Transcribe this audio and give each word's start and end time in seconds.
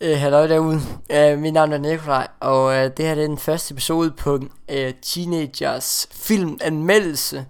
Øh, 0.00 0.18
Hallo 0.18 0.48
derude. 0.48 0.80
Uh, 1.14 1.38
mit 1.38 1.52
navn 1.52 1.72
er 1.72 1.78
Nikolaj, 1.78 2.28
og 2.40 2.64
uh, 2.64 2.72
det 2.72 2.98
her 2.98 3.14
det 3.14 3.24
er 3.24 3.26
den 3.26 3.38
første 3.38 3.72
episode 3.72 4.10
på 4.10 4.34
uh, 4.34 4.90
Teenagers 5.02 6.08
filmanmeldelse, 6.10 7.46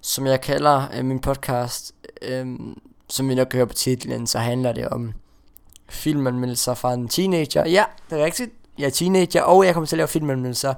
som 0.00 0.26
jeg 0.26 0.40
kalder 0.40 0.88
uh, 0.98 1.04
min 1.04 1.20
podcast. 1.20 1.94
Um, 2.40 2.80
som 3.08 3.28
vi 3.28 3.34
nok 3.34 3.48
kan 3.48 3.58
høre 3.58 3.66
på 3.66 3.74
titlen, 3.74 4.26
så 4.26 4.38
handler 4.38 4.72
det 4.72 4.88
om 4.88 5.12
filmanmeldelser 5.88 6.74
fra 6.74 6.92
en 6.94 7.08
teenager. 7.08 7.68
Ja, 7.68 7.84
det 8.10 8.20
er 8.20 8.24
rigtigt. 8.24 8.50
Jeg 8.78 8.86
er 8.86 8.90
teenager, 8.90 9.42
og 9.42 9.66
jeg 9.66 9.74
kommer 9.74 9.86
til 9.86 9.96
at 9.96 9.98
lave 9.98 10.08
filmanmeldelser. 10.08 10.74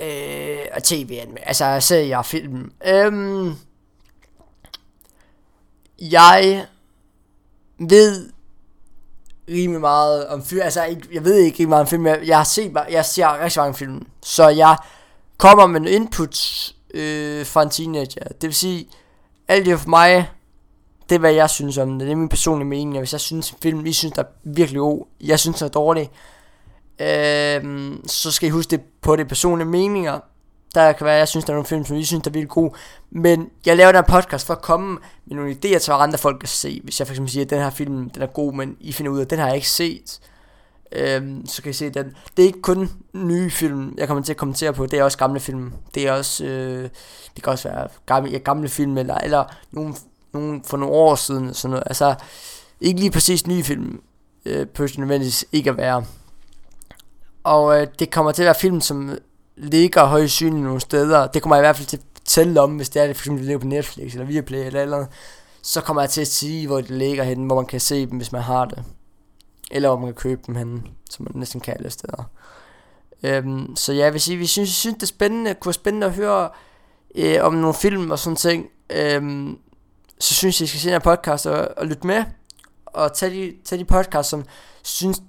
Uh, 0.00 0.66
og 0.74 0.82
tv 0.82 1.20
altså 1.42 1.80
serier 1.80 2.18
og 2.18 2.26
film. 2.26 2.72
Um, 3.06 3.58
jeg 6.00 6.66
ved 7.78 8.35
rimelig 9.48 9.80
meget 9.80 10.26
om 10.26 10.44
film. 10.44 10.60
Altså, 10.62 10.84
ikke, 10.84 11.08
jeg 11.12 11.24
ved 11.24 11.34
ikke 11.34 11.58
rimelig 11.58 11.68
meget 11.68 11.80
om 11.80 11.86
film. 11.86 12.06
Jeg, 12.06 12.20
jeg 12.26 12.36
har 12.36 12.44
set, 12.44 12.76
jeg 12.90 13.04
ser 13.04 13.44
rigtig 13.44 13.60
mange 13.60 13.74
film. 13.74 14.06
Så 14.22 14.48
jeg 14.48 14.76
kommer 15.38 15.66
med 15.66 15.80
en 15.80 15.86
input 15.86 16.38
øh, 16.94 17.46
fra 17.46 17.62
en 17.62 17.70
teenager. 17.70 18.24
Det 18.24 18.42
vil 18.42 18.54
sige, 18.54 18.88
alt 19.48 19.66
det 19.66 19.80
for 19.80 19.88
mig, 19.88 20.30
det 21.08 21.14
er 21.14 21.18
hvad 21.18 21.32
jeg 21.32 21.50
synes 21.50 21.78
om 21.78 21.98
det. 21.98 22.00
Det 22.00 22.12
er 22.12 22.16
min 22.16 22.28
personlige 22.28 22.68
mening. 22.68 22.98
Hvis 22.98 23.12
jeg 23.12 23.20
synes 23.20 23.50
en 23.50 23.58
film, 23.62 23.86
I 23.86 23.92
synes 23.92 24.14
der 24.14 24.22
er 24.22 24.26
virkelig 24.44 24.78
god, 24.78 25.06
jeg 25.20 25.38
synes 25.38 25.58
der 25.58 25.66
er 25.66 25.70
dårlig, 25.70 26.10
øh, 27.00 27.92
så 28.06 28.30
skal 28.30 28.46
I 28.46 28.50
huske 28.50 28.70
det 28.70 28.80
på 29.02 29.16
det 29.16 29.28
personlige 29.28 29.68
meninger. 29.68 30.20
Der 30.76 30.92
kan 30.92 31.04
være, 31.04 31.14
at 31.14 31.18
jeg 31.18 31.28
synes, 31.28 31.44
der 31.44 31.52
er 31.52 31.54
nogle 31.54 31.66
film, 31.66 31.84
som 31.84 31.96
I 31.96 32.04
synes, 32.04 32.22
der 32.22 32.30
er 32.30 32.32
virkelig 32.32 32.50
gode. 32.50 32.72
Men 33.10 33.50
jeg 33.66 33.76
laver 33.76 33.92
den 33.92 34.04
her 34.04 34.20
podcast 34.20 34.46
for 34.46 34.54
at 34.54 34.62
komme 34.62 34.98
med 35.26 35.36
nogle 35.36 35.50
idéer 35.50 35.78
til, 35.78 35.92
hvad 35.92 36.02
andre 36.02 36.18
folk 36.18 36.38
kan 36.40 36.48
se. 36.48 36.80
Hvis 36.84 37.00
jeg 37.00 37.06
for 37.06 37.12
eksempel 37.12 37.32
siger, 37.32 37.44
at 37.44 37.50
den 37.50 37.58
her 37.58 37.70
film, 37.70 38.10
den 38.10 38.22
er 38.22 38.26
god, 38.26 38.52
men 38.52 38.76
I 38.80 38.92
finder 38.92 39.12
ud 39.12 39.18
af, 39.18 39.24
at 39.24 39.30
den 39.30 39.38
har 39.38 39.46
jeg 39.46 39.54
ikke 39.54 39.68
set. 39.68 40.20
Øhm, 40.92 41.46
så 41.46 41.62
kan 41.62 41.70
I 41.70 41.72
se 41.72 41.90
den. 41.90 42.16
Det 42.36 42.42
er 42.42 42.46
ikke 42.46 42.62
kun 42.62 42.90
nye 43.12 43.50
film, 43.50 43.94
jeg 43.98 44.08
kommer 44.08 44.24
til 44.24 44.32
at 44.32 44.36
kommentere 44.36 44.72
på. 44.72 44.86
Det 44.86 44.98
er 44.98 45.04
også 45.04 45.18
gamle 45.18 45.40
film. 45.40 45.72
Det 45.94 46.08
er 46.08 46.12
også, 46.12 46.44
øh, 46.44 46.88
det 47.36 47.42
kan 47.42 47.52
også 47.52 47.68
være 47.68 47.88
gamle, 48.06 48.30
ja, 48.30 48.38
gamle 48.38 48.68
film, 48.68 48.98
eller, 48.98 49.14
eller 49.14 49.44
nogle, 49.70 49.94
nogle 50.32 50.60
for 50.64 50.76
nogle 50.76 50.94
år 50.94 51.14
siden. 51.14 51.54
Sådan 51.54 51.70
noget. 51.70 51.84
Altså, 51.86 52.14
ikke 52.80 53.00
lige 53.00 53.10
præcis 53.10 53.46
nye 53.46 53.62
film, 53.62 54.00
øh, 54.44 54.68
på 54.68 54.86
nødvendigvis 54.98 55.44
ikke 55.52 55.70
at 55.70 55.76
være. 55.76 56.04
Og 57.44 57.80
øh, 57.80 57.86
det 57.98 58.10
kommer 58.10 58.32
til 58.32 58.42
at 58.42 58.46
være 58.46 58.54
film, 58.54 58.80
som 58.80 59.18
ligger 59.56 60.04
højst 60.04 60.34
synligt 60.34 60.64
nogle 60.64 60.80
steder. 60.80 61.26
Det 61.26 61.42
kommer 61.42 61.56
jeg 61.56 61.62
i 61.62 61.66
hvert 61.66 61.76
fald 61.76 61.86
til 61.86 61.96
at 61.96 62.02
fortælle 62.18 62.60
om, 62.60 62.76
hvis 62.76 62.88
det 62.88 63.02
er 63.02 63.06
det 63.06 63.16
for 63.16 63.22
eksempel 63.22 63.38
det 63.38 63.46
ligger 63.46 63.60
på 63.60 63.66
Netflix 63.66 64.12
eller 64.12 64.26
Viaplay 64.26 64.66
eller 64.66 64.82
eller 64.82 64.96
andet. 64.96 65.12
Så 65.62 65.80
kommer 65.80 66.02
jeg 66.02 66.10
til 66.10 66.20
at 66.20 66.26
sige, 66.26 66.66
hvor 66.66 66.76
det 66.80 66.90
ligger 66.90 67.24
henne, 67.24 67.46
hvor 67.46 67.54
man 67.54 67.66
kan 67.66 67.80
se 67.80 68.06
dem, 68.06 68.16
hvis 68.16 68.32
man 68.32 68.42
har 68.42 68.64
det. 68.64 68.84
Eller 69.70 69.88
hvor 69.88 69.98
man 69.98 70.06
kan 70.06 70.14
købe 70.14 70.42
dem 70.46 70.54
henne, 70.54 70.82
som 71.10 71.24
man 71.24 71.40
næsten 71.40 71.60
kan 71.60 71.74
alle 71.74 71.90
steder. 71.90 72.30
Øhm, 73.22 73.76
så 73.76 73.92
ja, 73.92 74.04
jeg 74.04 74.12
vil 74.12 74.20
sige, 74.20 74.36
vi 74.36 74.46
synes, 74.46 74.68
vi 74.68 74.72
synes 74.72 74.94
det 74.94 75.02
er 75.02 75.06
spændende, 75.06 75.54
kunne 75.54 75.68
være 75.68 75.74
spændende 75.74 76.06
at 76.06 76.12
høre 76.12 76.48
øh, 77.14 77.36
om 77.40 77.54
nogle 77.54 77.74
film 77.74 78.10
og 78.10 78.18
sådan 78.18 78.36
ting. 78.36 78.66
Øhm, 78.90 79.58
så 80.18 80.34
synes 80.34 80.60
jeg, 80.60 80.64
I 80.64 80.68
skal 80.68 80.80
se 80.80 80.94
en 80.94 81.00
podcast 81.00 81.46
og, 81.46 81.68
og 81.76 81.86
lytte 81.86 82.06
med. 82.06 82.24
Og 82.86 83.12
tage 83.12 83.32
de, 83.32 83.54
tage 83.64 83.78
de 83.78 83.84
podcast, 83.84 84.28
som 84.28 84.44
synes, 84.82 85.22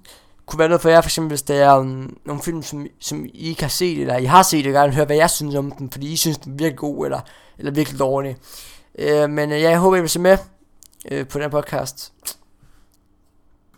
kunne 0.48 0.58
være 0.58 0.68
noget 0.68 0.82
for 0.82 0.88
jer, 0.88 1.00
for 1.00 1.08
eksempel 1.08 1.28
hvis 1.28 1.42
der 1.42 1.54
er 1.54 1.78
um, 1.78 2.16
nogle 2.26 2.42
film, 2.42 2.62
som, 2.62 2.86
som 3.00 3.24
I 3.24 3.48
ikke 3.48 3.62
har 3.62 3.68
set, 3.68 4.00
eller 4.00 4.16
I 4.16 4.24
har 4.24 4.42
set, 4.42 4.66
og 4.66 4.72
gerne 4.72 4.94
høre, 4.94 5.04
hvad 5.04 5.16
jeg 5.16 5.30
synes 5.30 5.54
om 5.54 5.70
dem, 5.70 5.90
fordi 5.90 6.12
I 6.12 6.16
synes, 6.16 6.38
den 6.38 6.52
er 6.52 6.56
virkelig 6.56 6.78
god, 6.78 7.04
eller, 7.04 7.20
eller 7.58 7.72
virkelig 7.72 7.98
dårlig. 7.98 8.36
Uh, 8.98 9.30
men 9.30 9.52
uh, 9.52 9.60
ja, 9.60 9.70
jeg 9.70 9.78
håber, 9.78 9.96
I 9.96 10.00
vil 10.00 10.10
se 10.10 10.20
med 10.20 10.38
uh, 11.12 11.26
på 11.26 11.38
den 11.38 11.50
podcast. 11.50 12.12